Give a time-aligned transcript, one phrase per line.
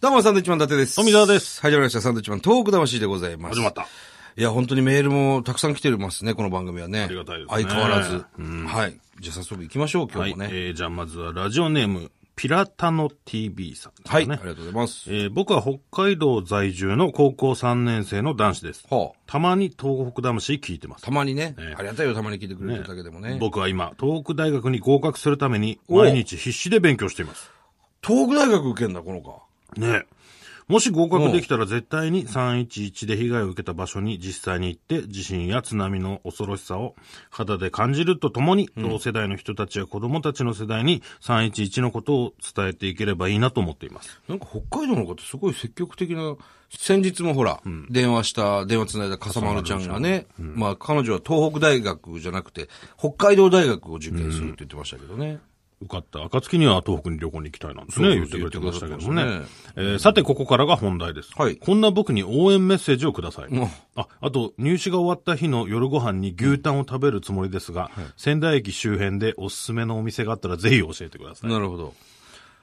[0.00, 0.94] どうも、サンドウィッチマン伊達です。
[0.94, 1.60] 富澤です。
[1.60, 3.56] 始まりました、サンドウィッチマントーク魂でございます。
[3.56, 3.88] 始まった。
[4.36, 7.02] いや、本当にメールもたくさん来てますね、この番組はね。
[7.02, 8.24] ありがたいですね相変わらず。
[8.38, 8.96] はい。
[9.18, 10.30] じゃあ早速行きましょう、今はい。
[10.30, 10.50] 日もね。
[10.52, 14.22] えー、じゃあまずはラジオネーム、ピラタノ TV さんですはい。
[14.22, 15.12] ありがとうございます。
[15.12, 18.84] えー僕は北海道在住の高校3年生の男子です。
[18.88, 21.04] はあ、たまに東北魂聞いてます。
[21.04, 23.36] たまにね、ええありがたいよ、たまに聞いてくれてるだけでもね。
[23.40, 27.50] 僕は今、東北大学に合格するために、お毎日必死で勉強しています。
[28.06, 29.42] 東北大学受けんだ、この子。
[29.76, 29.86] ね。
[29.86, 30.18] え
[30.68, 36.94] もし合格できたら絶対に311で被害を受けた場所に実際に行って地震や津波の恐ろしさを
[37.30, 44.20] 肌で感じるとともに、同世代の人たちや子供たちの世代に311のことを伝えていければいいなと思っています。
[44.28, 46.36] なんか北海道の方すごい積極的な、
[46.68, 55.40] 先日もほら、電話した、電話つないだ笠丸ちゃんがね、まあ彼女は東北大学じゃなくて、北海道大学を受験するって言ってましたけどね。
[55.80, 59.42] 受かった暁には東北に旅行に行きたいなんてね、そうそう言ってくれてましたけどもね。
[59.76, 61.30] えーさて、ここからが本題です。
[61.36, 63.46] はいこんな僕に応援メッセージをください。
[63.46, 71.50] うんあ、あと、入試が終わった日の夜ご飯に牛タンを食べるつもりですが、仙台駅周辺でおすすめのお店があったらぜひ教えてください。
[71.50, 71.94] なるほど。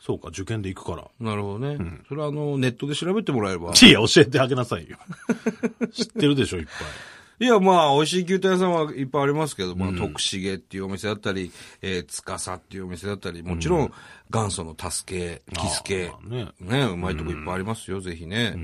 [0.02, 1.08] そうか、受験で行くから。
[1.20, 1.78] なるほどね。
[2.08, 3.72] それはあの、ネットで調べてもらえれば。
[3.72, 4.97] いや、教えてあげなさいよ。
[5.92, 6.75] 知ってるでしょ、いっぱい。
[7.39, 13.94] いや、まあ、美味しい牛タン屋さんはいっぱいありますけど、まあ、徳重っていうお店だったり、えー、つかさっていうお店だったり、もちろん、
[14.31, 18.56] 元祖のタスケ、キスケあ、ーまね、うまいとこいっぱいありますよ、ぜひね。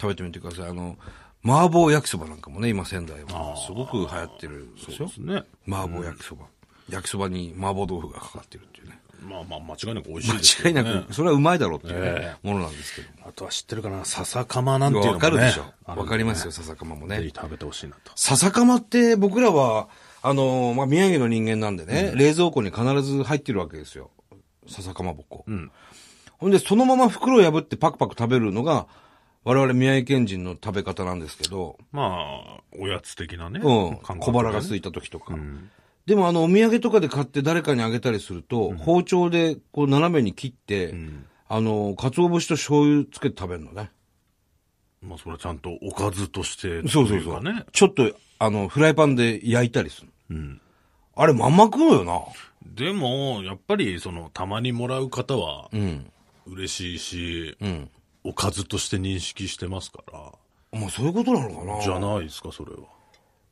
[0.00, 0.68] 食べてみてください。
[0.68, 0.96] あの、
[1.44, 5.06] 麻婆焼きそばなんかもね、今仙台は、すごく流行ってるんですよ。
[5.08, 5.42] ですね。
[5.68, 6.46] 麻婆焼きそば。
[6.88, 9.00] 焼きそばに麻婆豆腐がかかってるっていうね。
[9.22, 10.82] まあまあ、間違いなく美味しいですよ、ね。
[10.82, 13.08] 間違いなく、それはうまいだろうっていうものなんですけど。
[13.26, 15.24] あとは知ってるかな、笹かまなんていうのもね。
[15.24, 15.64] わかるでしょ。
[15.86, 17.18] わかりますよ、笹かまもね。
[17.18, 18.12] ぜひ食べてほしいなと。
[18.16, 19.88] 笹かまって僕らは、
[20.22, 24.10] あの、まあ、宮城の人間なんでね、冷蔵庫に必ず入ってるわけですよ。
[24.68, 25.44] 笹かまぼこ。
[25.50, 25.70] ん
[26.38, 28.86] ほんで、そのまま袋を破ってパクパク食べるのが、
[29.44, 33.60] 我々宮城県人の食べ方なんですけど、まあ、おやつ的なね。
[33.62, 35.36] うん、ね小腹が空いた時とか。
[36.06, 40.94] でもあの、お土産とかで買って誰かにあげたりすると、包丁でこう斜めに切って、
[41.48, 43.90] あの、鰹節と醤油つけて食べるのね。
[45.00, 47.42] まあ、それはちゃんとおかずとして、そうそうそう。
[47.72, 50.08] ちょっと、あの、フライパンで焼いたりする。
[50.30, 50.60] うん。
[51.14, 52.20] あれ、まんま食うのよな。
[52.64, 56.10] でも、やっぱり、その、たまにもらう方は、うん。
[56.46, 57.90] 嬉しいし、うん。
[58.24, 62.78] おかずとして認識してますから、まあそういうことなのかなじゃないですか、それは。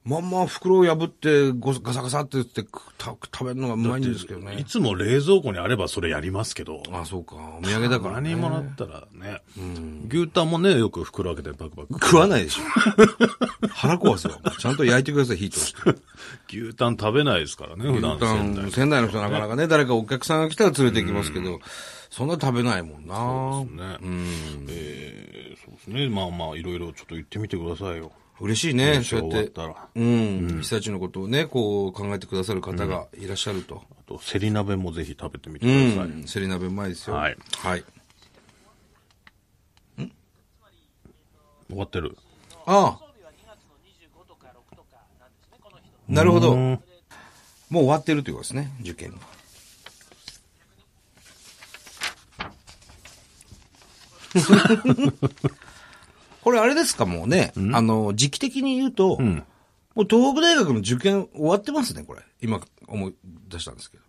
[0.03, 2.65] まんま袋を破ってごガサガサって言って
[2.99, 4.65] 食べるのがうまいんですけどいね。
[4.67, 7.37] つも冷蔵庫にあればそれやりますけど、あそうか。
[7.59, 8.31] お土産だから、ね。
[8.31, 9.43] 何もらったらね、
[10.09, 11.93] 牛タンもね、よく袋開けてバクバク。
[12.03, 12.63] 食わないでしょ。
[13.69, 14.41] 腹壊すよ。
[14.59, 15.81] ちゃんと焼いてください、火通して。
[16.49, 21.61] 牛タン食べないですからね、普段牛タ仙台ン、仙台の人なかなかね、誰かお客さんが来たら連れて行きますけど、
[22.09, 23.87] そんな食べないもんな。
[23.99, 23.99] ね。
[24.71, 26.09] えーそうですね。
[26.09, 28.13] まあまあ、いろいろちょっと言ってみてくださいよ。
[28.41, 29.63] 嬉しいね、そうやって終。
[29.63, 29.89] わったら。
[29.95, 30.59] うん。
[30.63, 33.83] 被災地のことをね、こう考えてくださる方がいらっしゃると。
[33.93, 36.17] あと、セリ鍋もぜひ食べてみてうください。
[36.21, 36.27] ん。
[36.27, 37.17] セリ鍋うまいですよ。
[37.17, 37.37] はい。
[37.59, 37.85] はい。
[41.69, 42.17] 終わってる。
[42.67, 43.11] ああ。
[46.09, 46.55] なるほど。
[46.55, 46.83] うん
[47.71, 49.19] もう終わってるということですね、受験が。
[56.43, 57.53] これあれですか、もうね。
[57.73, 59.45] あの、時期的に言うと、ん
[59.95, 62.21] もう東北大学の受験終わってますね、これ。
[62.41, 63.15] 今思い
[63.49, 64.05] 出したんですけど。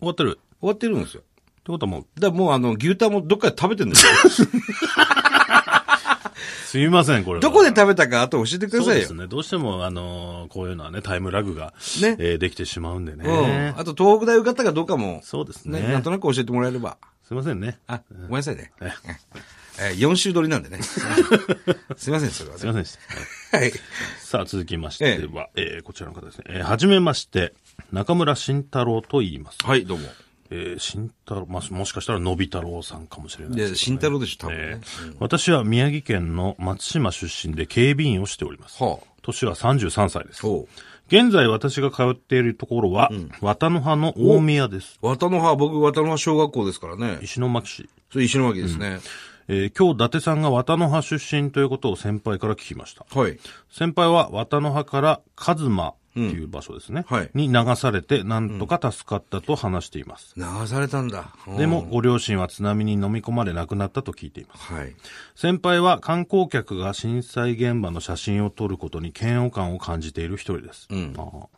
[0.00, 0.30] 終わってる？
[0.30, 1.22] って終わってるんですよ。
[1.66, 4.12] ことはもう、だもうあの、牛タンもどっかで食べてるんですよ。
[6.66, 7.40] すみません、これは。
[7.40, 8.86] どこで食べたか後教えてくださいよ。
[8.86, 9.26] そうですね。
[9.28, 11.72] どうしても、あのーこういうのはね、タイムラグが、
[12.02, 13.24] ねえーできてしまうんでね。
[13.24, 13.30] う
[13.76, 13.80] ん。
[13.80, 16.96] あと東北大受かったかどうかも、そうですねね、なんとなく教えてもらえれば。
[17.26, 17.78] すいませんね。
[17.86, 18.72] あ、ごめんなさいね。
[19.80, 20.80] ええー、4週撮りなんでね。
[21.96, 22.60] すいません、それはね。
[22.60, 22.98] すいませんでし
[23.50, 23.56] た。
[23.58, 23.72] はいはい。
[24.18, 26.44] さあ、続きましては、えーこちらの方ですね。
[26.48, 27.54] えーはじめまして、
[27.92, 29.58] 中村慎太郎と言います。
[29.64, 30.08] はい、どうも。
[30.50, 33.76] えー、慎太郎、まあ、もしかしたら、のび太郎さんかもしれないですね。
[33.76, 34.80] 慎太郎でしょ、多分えね。
[34.82, 38.82] ー私は宮城県の松島出身で警備員をしております。
[38.82, 39.06] はあ。
[39.22, 40.42] 年は33歳です。
[41.08, 43.10] 現在私が通っているところは、
[43.40, 44.98] 綿の葉の大宮です。
[45.02, 47.18] 綿の葉、僕、綿の葉小学校ですからね。
[47.22, 47.88] 石巻市。
[48.10, 49.00] それ石巻ですね。
[49.48, 53.04] えー今日伊達さんが綿の葉出身ということを先輩から聞きました。
[53.18, 53.38] はい。
[53.70, 57.04] 先輩は綿の葉からカズマっていう場所ですね。
[57.08, 60.32] はいに流されて、なんとか助かったと話しています。
[60.36, 61.34] 流されたんだ。
[61.58, 64.72] でも、ご両親は津波に飲み込まれ亡くなったと聞いています。
[64.72, 64.94] はい。
[65.34, 70.86] 先輩は観光客が震災現場の写真を撮ることに嫌悪感を感じている一人です。
[70.90, 71.48] うんああ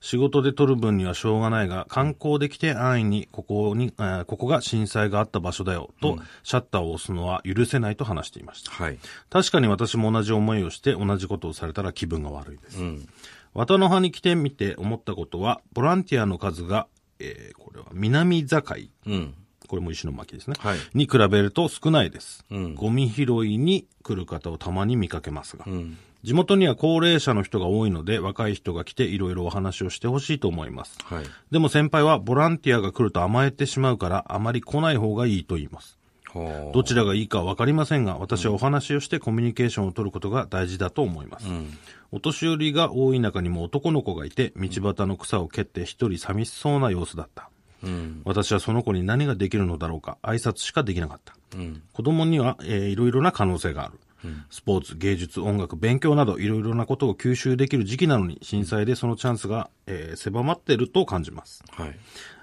[0.00, 8.70] 仕事で撮る分にはしょうがないが、観光で来て安易にここに、えーここが震災があった場所だよと、シャッターを押すのは許せないと話していました。
[8.70, 8.98] はい。
[9.30, 12.80] 確かに私も同じ思いをして同じことをされたら気分が悪いです。
[12.80, 13.08] うん。
[13.54, 16.86] 綿の葉に来てみて思ったことは、ボランティアの数が、
[17.18, 18.62] えーこれは南境、
[19.06, 19.34] うん。
[19.66, 20.54] これも石巻ですね。
[20.58, 22.44] はいに比べると少ないです。
[22.50, 25.64] うんゴミ拾いに来る方をたまに見かけますが。
[25.66, 25.98] うん。
[26.24, 30.98] 地元には高齢者の人が多いので、若い人が来ていろいろお話をしてほしいと思います。
[31.04, 31.24] はい。
[31.50, 35.96] でも先輩はボランティアが来ると甘えてしまうから、あまり来ない方がいいと言います。
[36.34, 41.46] はあどちらがいいかわかりませんが、私はお話をしてコミュニケーションを取ることが大事だと思います。
[42.10, 47.48] お年寄りが多い中にも男の子がいて、道端の草を蹴って一人寂しそうな様子だった。
[47.82, 48.22] うん。
[48.24, 51.34] 私はその子に何ができるのだろうか、挨拶しかできなかった。
[51.56, 51.82] うん。
[51.92, 53.94] 子供には、えーいろいろな可能性がある。
[54.50, 61.62] スポーツ、芸術、音楽、勉強などいろいろなことを吸収できる時期なのに、震災でそのチャンスが、えー狭まっていると感じます。
[61.70, 61.96] はい。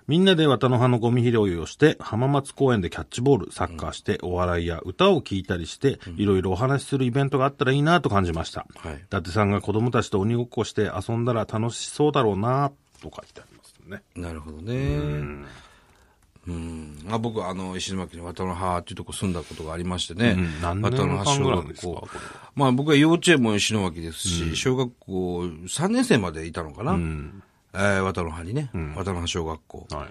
[0.08, 8.68] みんなで綿の葉のゴミ拾いをして、浜松公園でキャッチボール、サッカーして、お笑いや歌を聴いたりして、いろいろお話しするイベントがあったらいいなと感じました。
[8.78, 12.72] はい伊達さんが子供たちと鬼ごっこして遊んだら楽しそうだろうな
[13.02, 14.04] と書いてありますね。
[14.16, 15.46] なるほどね。
[16.48, 17.00] うん。
[17.04, 20.36] まあ僕はあの、石巻に渡の葉っていうとこ住んだことがありましてね。
[20.38, 22.52] うん何渡の葉年間ぐらい小学校ですか。
[22.56, 26.94] まあ僕は幼稚園も石巻ですし、小学校3年生までいたのかな。
[26.94, 27.44] うん。
[27.74, 28.70] えー、渡の葉にね。
[28.96, 29.88] 渡の葉小学校。
[29.92, 30.08] はい。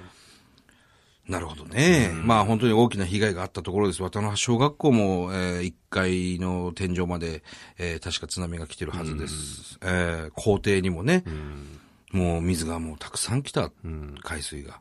[1.29, 2.11] なるほどね。
[2.13, 4.03] まあ本当に大きな被害があったところです。
[4.03, 7.43] 渡の葉小学校も、えー、1階の天井まで、
[7.79, 9.79] えー、確か津波が来てるはずです。
[9.83, 11.25] えー、校庭にもね、
[12.15, 13.73] もう水がもうたくさん来た、
[14.23, 14.81] 海水が、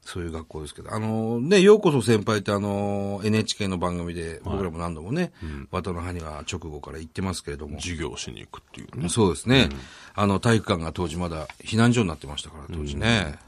[0.00, 0.94] そういう学校ですけど。
[0.94, 5.32] あのね、ようこそ先輩ってあの、NHK の番組で僕らも何度もね、
[5.70, 7.78] 渡の葉には直後から行ってますけれども。
[7.78, 9.10] 授業しに行くっていうね。
[9.10, 9.68] そうですね。
[10.14, 13.38] あの、体育館が当時まだ避難所になってましたから、当時ね。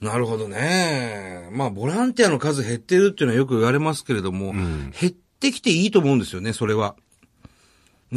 [0.00, 1.48] なるほどね。
[1.52, 6.96] まあ、ボランティアの数減ってるっていうのはよく言われますけれども、減ってきていいと思うんですよね、それは。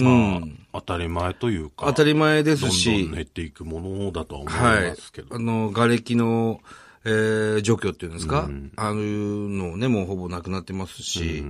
[0.03, 0.31] うん。
[0.31, 0.38] ま
[0.73, 1.85] あ、当たり前というか。
[1.88, 5.21] 当たり前ですどんし、どん減っていくものだとは思いはいますけ。
[5.21, 5.35] ど。
[5.35, 6.61] あの、瓦礫の、
[7.05, 11.44] えー除去っていうんですか、あののね、もうほぼなくなってますし、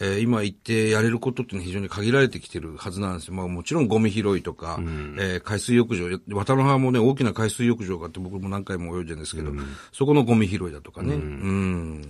[0.00, 3.34] えー今言ってやれることっていうのは非常に限られてきてるはずなんですよ。
[3.34, 9.52] まあもちろんゴミ拾いとか、えー海水浴場、渡の葉もね、大きな海水浴場があって僕も何回も泳いでるんですけど、
[9.92, 11.14] そこのゴミ拾いだとかね。
[11.14, 12.02] うん。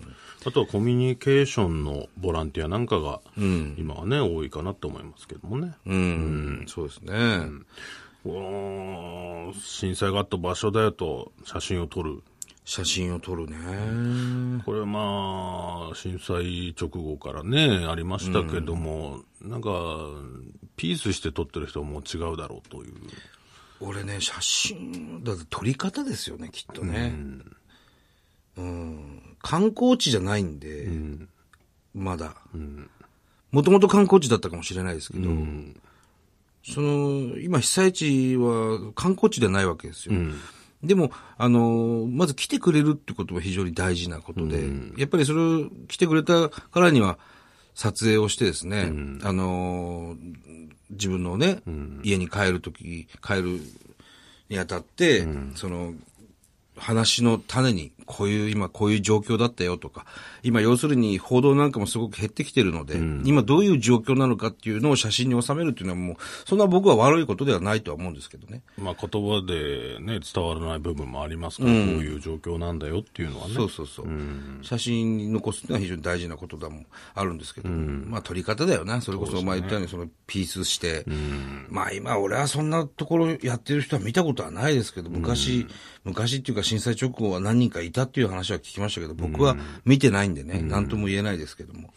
[0.47, 5.75] あとはコミュニケーションのボランティアなんかが、今はね、多いかなって思いますけどもね。
[5.87, 6.65] うん。
[6.67, 7.49] そうですね。
[9.63, 12.23] 震災があった場所だよと写真を撮る。
[12.67, 14.63] 写真を撮るね。
[14.65, 19.69] これまあ、震災直後からね、ありましたけども、なんか、
[20.77, 22.95] ピースして撮ってる人も違うだろうという。
[23.81, 27.13] 俺ね、写真、だって撮り方ですよね、きっとね。
[27.15, 27.57] うん。
[29.43, 30.89] 観光地じゃないんで、
[31.95, 32.37] まだ。
[33.51, 35.31] もともと観光地だったかもしれないですけど、
[36.65, 40.15] その、今被災地は観光地ではないわけですよ。
[40.83, 47.19] でも、あの、まず来てくれるってことは非常に大事なことで、やっぱりそれを来てくれたからには、
[47.75, 48.93] 撮影をしてですね、
[49.25, 50.17] あの、
[50.91, 51.61] 自分のね、
[52.03, 53.61] 家に帰るとき、帰る
[54.49, 55.27] にあたって、
[55.57, 55.95] その、
[56.77, 60.07] 話の種に、こういう、今こういう状況だったよとか、
[60.43, 66.17] 今要するに報道なんかもすごく減ってきてるので、今どういう状況なのかっていうのを写真に収めるっていうのはもう、
[66.47, 68.63] そんな僕は悪いことではないとは思うんですけどね。
[68.77, 73.55] まあ言葉でね、伝わらない部分もありますから、こういう状況なんだよっていうのはね。
[73.55, 74.07] そうそうそう。
[74.63, 79.01] 写真に残すっていうのは非常に大事なことだもんあるんですけど、まあ撮り方だよな。
[79.01, 81.05] それこそ、まあ言ったようにそのピースして、
[81.69, 85.67] まあ今俺はそんなところやってる人は見たことはないですけど、昔、
[86.05, 91.93] 昔っていうか震災直後は何人かいたっていう話は聞きましたけど、僕は見てないんでね、なんとも言えないですけども。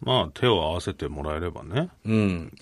[0.00, 2.52] まあ手を合わせてもらえればね、うん。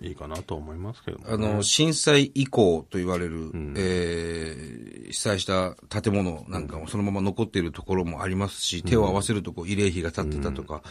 [0.00, 10.82] いいかなと思いますけども、あの、震災以降と言われる、えー被災した建物なんかもそのまま残っているところもありますし、手を合わせるとこう慰霊碑が立ってたとか、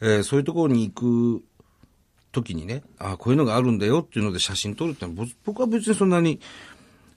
[0.00, 1.44] えーそういうところに行く
[2.30, 5.06] 時にね、あこういうのがあるんだよっていうので写真撮るって
[5.44, 6.40] 僕は別にそんなに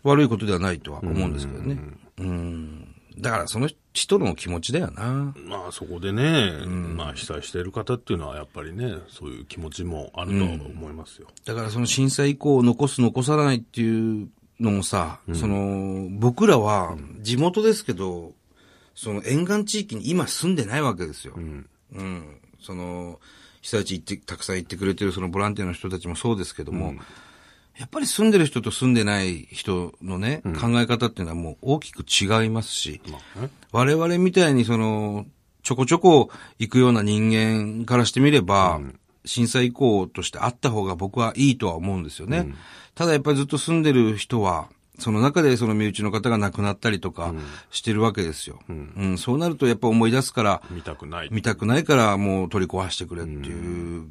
[0.08, 1.80] 悪いことではないとは思うんですけどね。
[2.20, 2.96] うん。
[3.20, 5.34] だからその人の気持ちだよな。
[5.46, 11.28] まあそこでね、まあ被災している方っていうのはやっぱりね、そういう気持ちもあると思いますよ。
[11.46, 18.34] だからその震災以降残す残さないっていうのもさ、その、僕らは地元ですけど、
[18.96, 21.34] その沿岸地域に今住んでないわけですよ。
[21.36, 22.40] うん。
[22.60, 23.20] その、
[23.62, 26.96] 被災地行って、たくさん行ってくれてるそのボランティアの人たちもそうですけども、
[27.78, 33.02] やっぱり住んでる人と住んでない人のね、考え方っていうのはもう大きく違いますし、
[33.72, 35.26] 我々みたいにその、
[35.62, 36.30] ちょこちょこ
[36.60, 38.82] 行くような人間からしてみれば、
[39.26, 42.54] 震災以降としてあった方が僕はいいとは思うんですよね。
[42.96, 47.36] ただやっぱりずっと住んでる人は、その中でその身内の方が亡くなったりとか
[47.70, 48.60] してるわけですよ。
[48.68, 49.18] うん。
[49.20, 51.30] そうなるとやっぱ思い出すから、見たくない。
[51.32, 54.08] 見たくないからもう取り壊してくれっていう、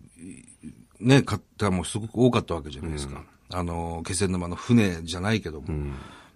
[1.00, 3.25] ね、方もすごく多かったわけじゃないですか。
[3.50, 5.67] あの、気仙沼の船じゃないけども。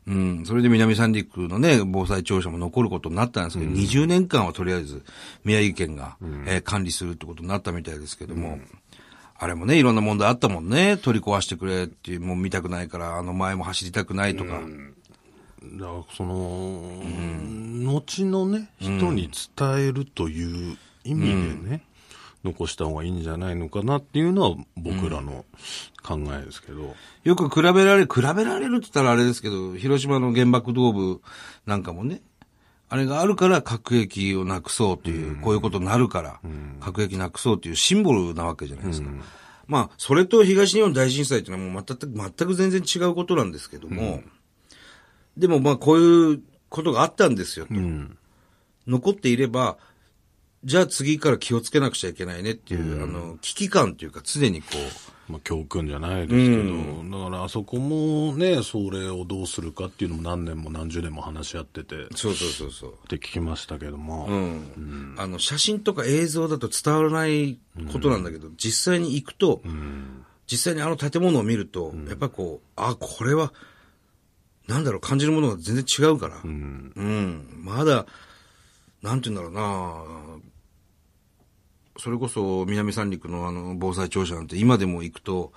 [0.07, 0.45] うん。
[0.47, 5.02] それで南三陸のね、防災庁舎も残ることになったんですけど、20年間はとりあえず
[5.45, 8.59] 宮城県が、えー管理するってことになったみたいですけども、
[9.38, 10.97] あれもね、いろんな問題あったもんね。
[10.97, 14.50] 取り壊してくれっていう、もう見たくないから、あの前も走りたくないとか。
[14.52, 14.64] だか
[15.93, 17.02] らその、
[17.85, 21.26] 後のね、人に伝えるという意味
[21.64, 21.85] でね、
[22.44, 25.44] 残した方がいいんじゃないのかなっていうのは僕らの
[26.02, 26.94] 考えですけど。
[27.25, 31.20] よく比べられる、比べられるって言ったらあれですけど、広島の原爆ドーム
[31.66, 32.23] なんかもね、
[32.88, 36.40] あれがあるから核兵器をなくそうという、こういうことになるから、
[36.80, 39.11] 核兵器なくそうというシンボルなわけじゃないですか。
[39.68, 44.23] まあ、それと東日本大震災っていうのはもう全く、全く全然違うことなんですけども、
[45.37, 47.75] でもまあこういうことがあったんですよと。
[48.87, 49.78] 残っていれば、
[50.62, 54.69] じゃあ次から気をつけなくちゃいけないねっていう、あの、危機感というか常にこ
[55.29, 63.09] う、まあ、教訓じゃないですけど、だからあそこもね、それをどうするかっていうのも何年も何十年も話し合ってて、っそうそうそうそう。
[63.09, 65.14] て聞きましたけども、うん。
[65.17, 67.59] あの、写真とか映像だと伝わらない
[67.93, 69.62] ことなんだけど、実際に行くと、
[70.50, 73.52] 実際にあの建物を見ると、やっぱこう、あ、これは、
[74.69, 78.05] なんだろう、感じるものが全然違うから、うん、まだ、
[79.02, 80.40] なんて言うんだろうな
[82.00, 85.52] それこそ南三陸のあの防災庁舎なんて今でも行くと、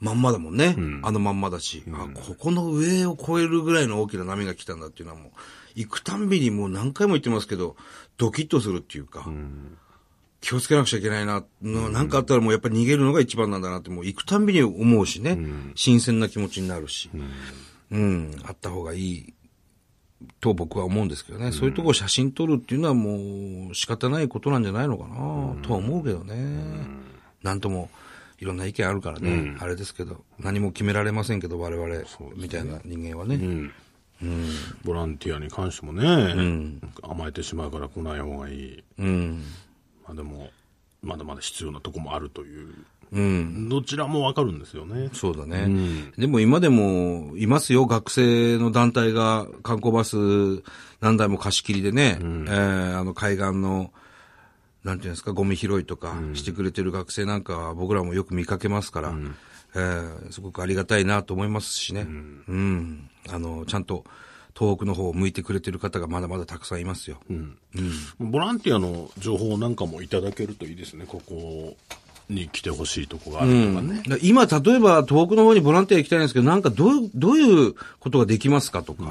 [0.00, 0.76] まんまだもんね。
[1.02, 5.30] あのまんまだし、あ、ここの上を越えるぐらいの大きな波が来たんだっていうのはもう、
[5.74, 7.76] 行くたんびにもう何回も言ってますけど、
[8.16, 9.26] ドキッとするっていうか、
[10.40, 15.36] 気をつけなくちゃいけないな、のなんかあったらもうやっぱり逃げるのが一番なんだなって、もう行くたんびに思うしね、
[15.74, 17.10] 新鮮な気持ちになるし、
[17.90, 19.34] うん、あった方がいい
[20.40, 26.34] と僕は思うんですけどね、そういうとこを写真撮るっていうのはもう仕方ないことなんじゃないのかな、とは思うけどね。
[27.42, 27.88] なんとも、
[28.40, 32.04] いろんな意見あるからね、あれですけど、何も決められませんけど、我々、
[32.36, 33.70] みたいな人間はね。
[34.84, 38.84] ボランティアに関してもね、甘えてしまうから来ない方がいい。
[38.98, 39.44] うん。
[40.04, 40.50] まあでも、
[41.02, 42.74] まだまだ必要なとこもあるという、
[43.12, 43.68] うん。
[43.68, 45.10] どちらもわかるんですよね。
[45.12, 46.10] そうだね。
[46.18, 50.16] でも今でもいますよ、学生の団体が観光バス
[51.00, 53.92] 何台も貸し切りでね、えーあの海岸の、
[54.84, 59.14] なんていうんですか、ゴミ拾いとかしてくれてる学生なんかは僕らもよく見かけますから、
[59.74, 62.02] えーすごくありがたいなと思いますしね。
[62.02, 62.04] う
[62.52, 63.10] ん。
[63.28, 64.04] あの、ちゃんと
[64.58, 67.18] 東北の方を向いてくれてる方がまだまだたくさんいますよ。
[68.18, 71.76] ボランティアの情報なんかもいただけるといいですね、ここ
[72.28, 74.02] に来てほしいとこがあるとかね。
[74.06, 79.04] だ今、例えば東北の方にボランティア行きたいんですけど、なんかどういう、どういうことができますかとか、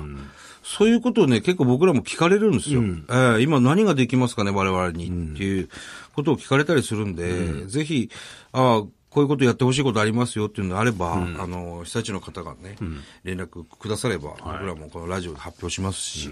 [0.63, 2.81] そういうことをね、結構僕らも聞かれるんですよ。
[2.81, 5.69] えー今何ができますかね、我々に、っていう
[6.13, 8.09] ことを聞かれたりするんで、ぜひ、
[8.51, 12.75] ああ、こういうことやってほしいことありますよっていうのがあれば、あの、被災地の方がね、
[13.24, 16.29] 連絡くだされば、僕らもこのラジオで発表しますし、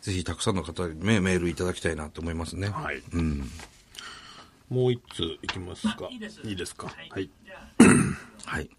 [0.00, 2.68] ぜひたくさんの方にねメールいただきたいなと思いますね。
[2.70, 3.02] はい。
[4.72, 6.08] もう一通いきますか。
[6.10, 6.40] いいです。
[6.44, 6.86] いいですか？
[7.10, 7.30] はい。
[8.46, 8.70] はい。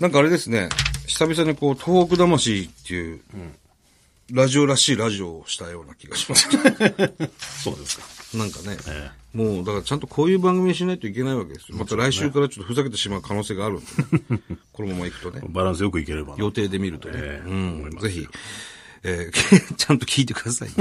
[0.00, 0.68] なんかあれですね、
[1.06, 3.20] 久々にこう、東北魂っていう、
[4.30, 6.48] ラジオらしいラジオをしたような気がします。
[7.62, 8.38] そうですか。
[8.38, 11.78] なんかね、えもう、だからちゃんとこういう番組にしないといけないわけですよ。
[11.78, 13.86] また来週からちょっとふざけてしまう可能性があるんで、
[14.36, 14.40] ね、
[14.72, 16.38] このまま行くとね、バランスよくいければな。
[16.44, 18.28] 予定で見るとね、ええうん、ぜひ、
[19.04, 20.74] えー ちゃんと聞いてくださいね。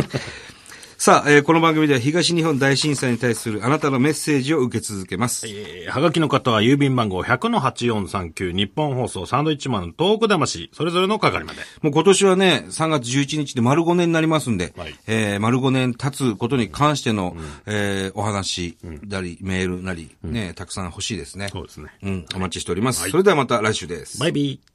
[1.06, 5.46] さあ、えーこの番組では東日本大震災に対するあなたのメッセージを受け続けます。
[5.46, 11.60] えーはがきの方は郵便番号100-8439日本放送サンドイッチマンの東北魂、それぞれの係まで。
[11.84, 21.50] もう今年はね、3月11日で丸5年になりますんで、はいえー丸5年経つことに関しての、えーお話なり、メールなり、ね、たくさん欲しいですね。
[21.52, 21.90] そうですね。
[22.02, 23.08] うん、お待ちしております。
[23.12, 24.20] それではまた来週です。
[24.20, 24.75] バイビー。